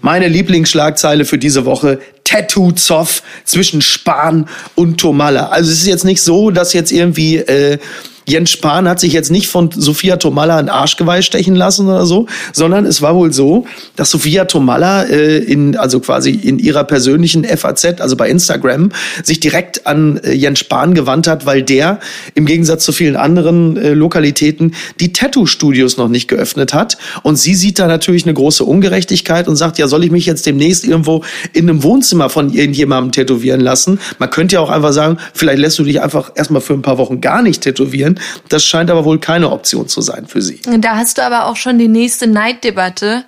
Meine 0.00 0.28
Lieblingsschlagzeile 0.28 1.24
für 1.24 1.38
diese 1.38 1.64
Woche, 1.64 1.98
Tattoo-Zoff 2.24 3.22
zwischen 3.44 3.82
Spahn 3.82 4.48
und 4.74 4.98
Tomalla. 4.98 5.48
Also 5.48 5.72
es 5.72 5.78
ist 5.78 5.86
jetzt 5.86 6.04
nicht 6.04 6.22
so, 6.22 6.50
dass 6.50 6.72
jetzt 6.72 6.92
irgendwie... 6.92 7.36
Äh, 7.36 7.78
Jens 8.28 8.50
Spahn 8.50 8.88
hat 8.88 8.98
sich 8.98 9.12
jetzt 9.12 9.30
nicht 9.30 9.46
von 9.46 9.70
Sophia 9.70 10.16
Tomalla 10.16 10.56
ein 10.56 10.68
Arschgeweih 10.68 11.22
stechen 11.22 11.54
lassen 11.54 11.86
oder 11.86 12.06
so, 12.06 12.26
sondern 12.52 12.84
es 12.84 13.00
war 13.00 13.14
wohl 13.14 13.32
so, 13.32 13.66
dass 13.94 14.10
Sophia 14.10 14.46
Tomalla 14.46 15.04
äh, 15.04 15.38
in, 15.38 15.76
also 15.76 16.00
quasi 16.00 16.32
in 16.32 16.58
ihrer 16.58 16.82
persönlichen 16.82 17.44
FAZ, 17.44 18.00
also 18.00 18.16
bei 18.16 18.28
Instagram, 18.28 18.90
sich 19.22 19.38
direkt 19.38 19.86
an 19.86 20.18
äh, 20.24 20.32
Jens 20.32 20.58
Spahn 20.58 20.94
gewandt 20.94 21.28
hat, 21.28 21.46
weil 21.46 21.62
der 21.62 22.00
im 22.34 22.46
Gegensatz 22.46 22.84
zu 22.84 22.92
vielen 22.92 23.14
anderen 23.14 23.76
äh, 23.76 23.92
Lokalitäten 23.94 24.74
die 24.98 25.12
Tattoo-Studios 25.12 25.96
noch 25.96 26.08
nicht 26.08 26.26
geöffnet 26.26 26.74
hat. 26.74 26.98
Und 27.22 27.36
sie 27.36 27.54
sieht 27.54 27.78
da 27.78 27.86
natürlich 27.86 28.24
eine 28.24 28.34
große 28.34 28.64
Ungerechtigkeit 28.64 29.46
und 29.46 29.54
sagt, 29.54 29.78
ja, 29.78 29.86
soll 29.86 30.02
ich 30.02 30.10
mich 30.10 30.26
jetzt 30.26 30.46
demnächst 30.46 30.84
irgendwo 30.84 31.22
in 31.52 31.70
einem 31.70 31.84
Wohnzimmer 31.84 32.28
von 32.28 32.52
irgendjemandem 32.52 33.12
tätowieren 33.12 33.60
lassen? 33.60 34.00
Man 34.18 34.30
könnte 34.30 34.54
ja 34.54 34.60
auch 34.60 34.70
einfach 34.70 34.92
sagen, 34.92 35.18
vielleicht 35.32 35.60
lässt 35.60 35.78
du 35.78 35.84
dich 35.84 36.00
einfach 36.00 36.32
erstmal 36.34 36.60
für 36.60 36.74
ein 36.74 36.82
paar 36.82 36.98
Wochen 36.98 37.20
gar 37.20 37.42
nicht 37.42 37.62
tätowieren 37.62 38.15
das 38.48 38.64
scheint 38.64 38.90
aber 38.90 39.04
wohl 39.04 39.18
keine 39.18 39.50
Option 39.50 39.88
zu 39.88 40.00
sein 40.00 40.26
für 40.26 40.42
sie. 40.42 40.60
Da 40.78 40.96
hast 40.96 41.18
du 41.18 41.22
aber 41.22 41.46
auch 41.46 41.56
schon 41.56 41.78
die 41.78 41.88
nächste 41.88 42.26
Neiddebatte. 42.26 43.24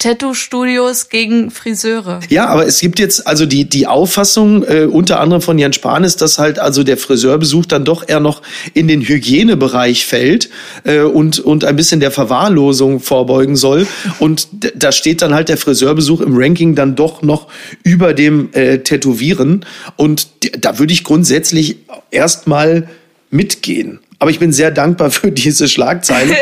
Tattoo-Studios 0.00 1.10
gegen 1.10 1.50
Friseure. 1.50 2.20
Ja, 2.30 2.46
aber 2.46 2.66
es 2.66 2.80
gibt 2.80 2.98
jetzt 2.98 3.26
also 3.26 3.44
die, 3.44 3.68
die 3.68 3.86
Auffassung, 3.86 4.64
äh, 4.64 4.88
unter 4.90 5.20
anderem 5.20 5.42
von 5.42 5.58
Jan 5.58 5.74
Spahn, 5.74 6.04
ist, 6.04 6.22
dass 6.22 6.38
halt 6.38 6.58
also 6.58 6.82
der 6.82 6.96
Friseurbesuch 6.96 7.66
dann 7.66 7.84
doch 7.84 8.08
eher 8.08 8.18
noch 8.18 8.40
in 8.72 8.88
den 8.88 9.02
Hygienebereich 9.02 10.06
fällt 10.06 10.48
äh, 10.84 11.00
und, 11.00 11.38
und 11.38 11.66
ein 11.66 11.76
bisschen 11.76 12.00
der 12.00 12.10
Verwahrlosung 12.10 13.00
vorbeugen 13.00 13.56
soll. 13.56 13.86
Und 14.18 14.48
da 14.74 14.90
steht 14.90 15.20
dann 15.20 15.34
halt 15.34 15.50
der 15.50 15.58
Friseurbesuch 15.58 16.22
im 16.22 16.34
Ranking 16.34 16.74
dann 16.74 16.96
doch 16.96 17.20
noch 17.20 17.48
über 17.82 18.14
dem 18.14 18.48
äh, 18.54 18.78
Tätowieren. 18.78 19.66
Und 19.96 20.28
da 20.64 20.78
würde 20.78 20.94
ich 20.94 21.04
grundsätzlich 21.04 21.76
erstmal 22.10 22.88
mitgehen. 23.30 24.00
Aber 24.22 24.30
ich 24.30 24.38
bin 24.38 24.52
sehr 24.52 24.70
dankbar 24.70 25.10
für 25.10 25.32
diese 25.32 25.66
Schlagzeile. 25.66 26.34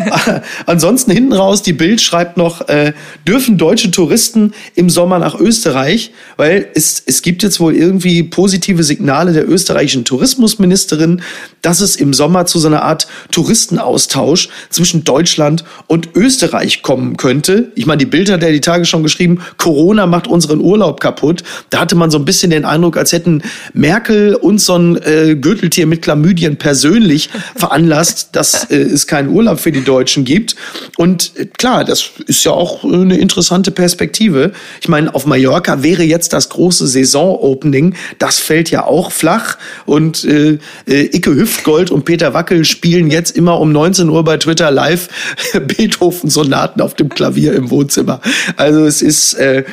Ansonsten 0.66 1.10
hinten 1.10 1.34
raus, 1.34 1.62
die 1.62 1.74
Bild 1.74 2.00
schreibt 2.00 2.38
noch, 2.38 2.68
äh, 2.68 2.94
dürfen 3.26 3.58
deutsche 3.58 3.90
Touristen 3.90 4.54
im 4.74 4.88
Sommer 4.88 5.18
nach 5.18 5.38
Österreich? 5.38 6.12
Weil 6.38 6.68
es, 6.74 7.02
es 7.04 7.20
gibt 7.20 7.42
jetzt 7.42 7.60
wohl 7.60 7.76
irgendwie 7.76 8.22
positive 8.22 8.82
Signale 8.82 9.34
der 9.34 9.46
österreichischen 9.46 10.06
Tourismusministerin, 10.06 11.20
dass 11.60 11.82
es 11.82 11.96
im 11.96 12.14
Sommer 12.14 12.46
zu 12.46 12.58
so 12.58 12.68
einer 12.68 12.82
Art 12.82 13.06
Touristenaustausch 13.30 14.48
zwischen 14.70 15.04
Deutschland 15.04 15.64
und 15.86 16.08
Österreich 16.14 16.80
kommen 16.80 17.18
könnte. 17.18 17.72
Ich 17.74 17.84
meine, 17.84 17.98
die 17.98 18.06
Bild 18.06 18.30
hat 18.30 18.42
ja 18.42 18.50
die 18.50 18.62
Tage 18.62 18.86
schon 18.86 19.02
geschrieben, 19.02 19.42
Corona 19.58 20.06
macht 20.06 20.28
unseren 20.28 20.60
Urlaub 20.60 21.00
kaputt. 21.00 21.44
Da 21.68 21.80
hatte 21.80 21.94
man 21.94 22.10
so 22.10 22.18
ein 22.18 22.24
bisschen 22.24 22.48
den 22.50 22.64
Eindruck, 22.64 22.96
als 22.96 23.12
hätten 23.12 23.42
Merkel 23.74 24.34
und 24.34 24.62
so 24.62 24.76
ein 24.78 24.96
äh, 25.02 25.36
Gürteltier 25.36 25.86
mit 25.86 26.00
Chlamydien 26.00 26.56
persönlich 26.56 27.17
natürlich 27.18 27.30
veranlasst, 27.56 28.30
dass 28.32 28.64
äh, 28.70 28.76
es 28.76 29.06
keinen 29.06 29.30
Urlaub 29.30 29.60
für 29.60 29.72
die 29.72 29.84
Deutschen 29.84 30.24
gibt. 30.24 30.56
Und 30.96 31.32
äh, 31.36 31.46
klar, 31.46 31.84
das 31.84 32.10
ist 32.26 32.44
ja 32.44 32.52
auch 32.52 32.84
eine 32.84 33.18
interessante 33.18 33.70
Perspektive. 33.70 34.52
Ich 34.80 34.88
meine, 34.88 35.14
auf 35.14 35.26
Mallorca 35.26 35.82
wäre 35.82 36.02
jetzt 36.02 36.32
das 36.32 36.48
große 36.48 36.86
Saison-Opening. 36.86 37.94
Das 38.18 38.38
fällt 38.38 38.70
ja 38.70 38.84
auch 38.84 39.12
flach. 39.12 39.58
Und 39.86 40.24
äh, 40.24 40.58
äh, 40.86 41.16
Icke 41.16 41.34
Hüftgold 41.34 41.90
und 41.90 42.04
Peter 42.04 42.34
Wackel 42.34 42.64
spielen 42.64 43.10
jetzt 43.10 43.36
immer 43.36 43.60
um 43.60 43.72
19 43.72 44.08
Uhr 44.08 44.24
bei 44.24 44.36
Twitter 44.36 44.70
live 44.70 45.08
Beethoven-Sonaten 45.52 46.80
auf 46.80 46.94
dem 46.94 47.08
Klavier 47.08 47.54
im 47.54 47.70
Wohnzimmer. 47.70 48.20
Also 48.56 48.84
es 48.84 49.02
ist... 49.02 49.34
Äh, 49.34 49.64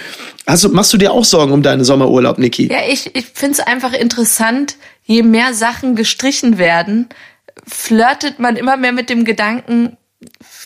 also 0.48 0.70
machst 0.70 0.94
du 0.94 0.98
dir 0.98 1.12
auch 1.12 1.25
Sorgen 1.25 1.52
um 1.52 1.64
deinen 1.64 1.84
Sommerurlaub, 1.84 2.38
Niki? 2.38 2.72
Ja, 2.72 2.82
ich, 2.88 3.16
ich 3.16 3.25
finde 3.34 3.54
es 3.54 3.60
einfach 3.62 3.94
interessant, 3.94 4.75
je 5.04 5.24
mehr 5.24 5.56
Sachen 5.56 5.96
gestrichen 5.96 6.58
werden, 6.58 7.10
flirtet 7.67 8.39
man 8.39 8.55
immer 8.55 8.77
mehr 8.77 8.91
mit 8.91 9.10
dem 9.10 9.25
Gedanken, 9.25 9.98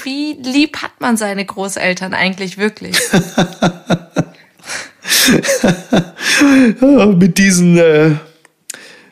wie 0.03 0.33
lieb 0.33 0.81
hat 0.81 0.99
man 0.99 1.17
seine 1.17 1.45
Großeltern 1.45 2.13
eigentlich 2.13 2.57
wirklich? 2.57 2.97
mit 7.17 7.37
diesen 7.37 7.77
äh, 7.77 8.11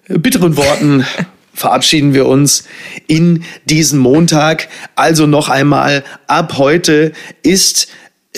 bitteren 0.08 0.58
Worten 0.58 1.06
verabschieden 1.53 2.13
wir 2.13 2.27
uns 2.27 2.65
in 3.08 3.44
diesen 3.65 4.00
Montag. 4.00 4.67
Also 4.96 5.25
noch 5.25 5.50
einmal, 5.50 6.03
ab 6.27 6.58
heute 6.58 7.13
ist 7.41 7.88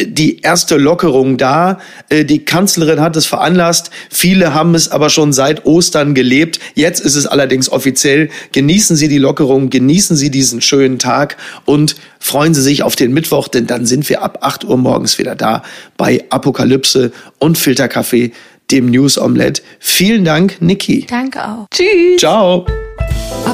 die 0.08 0.42
erste 0.42 0.78
Lockerung 0.78 1.38
da. 1.38 1.80
Äh, 2.10 2.26
die 2.26 2.46
Kanzlerin 2.46 3.02
hat 3.02 3.16
es 3.16 3.26
veranlasst. 3.26 3.92
Viele 4.10 4.54
haben 4.54 4.76
es 4.76 4.90
aber 4.90 5.10
schon 5.10 5.34
seit 5.34 5.66
Ostern 5.66 6.14
gelebt. 6.14 6.60
Jetzt 6.76 7.00
ist 7.00 7.16
es 7.16 7.28
allerdings 7.28 7.72
offiziell. 7.72 8.30
Genießen 8.52 8.96
Sie 8.96 9.08
die 9.08 9.18
Lockerung, 9.18 9.70
genießen 9.70 10.16
Sie 10.16 10.30
diesen 10.32 10.62
schönen 10.62 11.00
Tag 11.00 11.38
und 11.66 11.96
freuen 12.20 12.54
Sie 12.54 12.62
sich 12.62 12.84
auf 12.84 12.96
den 12.96 13.14
Mittwoch, 13.14 13.48
denn 13.48 13.68
dann 13.68 13.86
sind 13.86 14.10
wir 14.10 14.22
ab 14.22 14.40
8 14.42 14.66
Uhr 14.66 14.78
morgens 14.78 15.18
wieder 15.18 15.36
da 15.36 15.64
bei 15.98 16.26
Apokalypse 16.30 17.12
und 17.40 17.58
Filterkaffee, 17.58 18.32
dem 18.72 18.88
News 18.88 19.18
Omelette. 19.18 19.62
Vielen 19.80 20.26
Dank, 20.26 20.62
Niki. 20.62 21.06
Danke 21.10 21.44
auch. 21.44 21.68
Tschüss. 21.72 22.20
Ciao. 22.20 22.66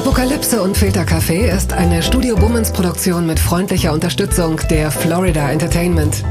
Apokalypse 0.06 0.62
und 0.62 0.76
Filterkaffee 0.76 1.50
ist 1.50 1.72
eine 1.72 2.00
Studio 2.00 2.36
Bummens 2.36 2.72
Produktion 2.72 3.26
mit 3.26 3.40
freundlicher 3.40 3.92
Unterstützung 3.92 4.60
der 4.70 4.92
Florida 4.92 5.50
Entertainment. 5.50 6.24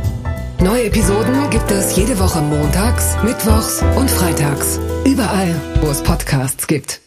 Neue 0.61 0.85
Episoden 0.85 1.49
gibt 1.49 1.69
es 1.71 1.93
jede 1.97 2.17
Woche 2.17 2.41
montags, 2.41 3.17
mittwochs 3.21 3.83
und 3.97 4.09
freitags. 4.09 4.79
Überall, 5.05 5.53
wo 5.81 5.87
es 5.87 6.01
Podcasts 6.01 6.67
gibt. 6.67 7.01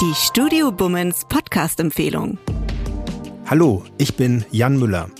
Die 0.00 0.14
Studio 0.14 0.70
Bummens 0.70 1.26
Podcast-Empfehlung. 1.28 2.38
Hallo, 3.46 3.82
ich 3.98 4.14
bin 4.14 4.44
Jan 4.52 4.78
Müller. 4.78 5.10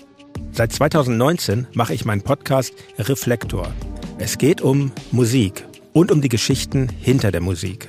Seit 0.53 0.73
2019 0.73 1.67
mache 1.75 1.93
ich 1.93 2.05
meinen 2.05 2.23
Podcast 2.23 2.73
Reflektor. 3.01 3.67
Es 4.19 4.39
geht 4.39 4.61
um 4.61 4.93
Musik 5.11 5.67
und 5.93 6.13
um 6.13 6.21
die 6.21 6.29
Geschichten 6.29 6.89
hinter 7.01 7.33
der 7.33 7.41
Musik. 7.41 7.89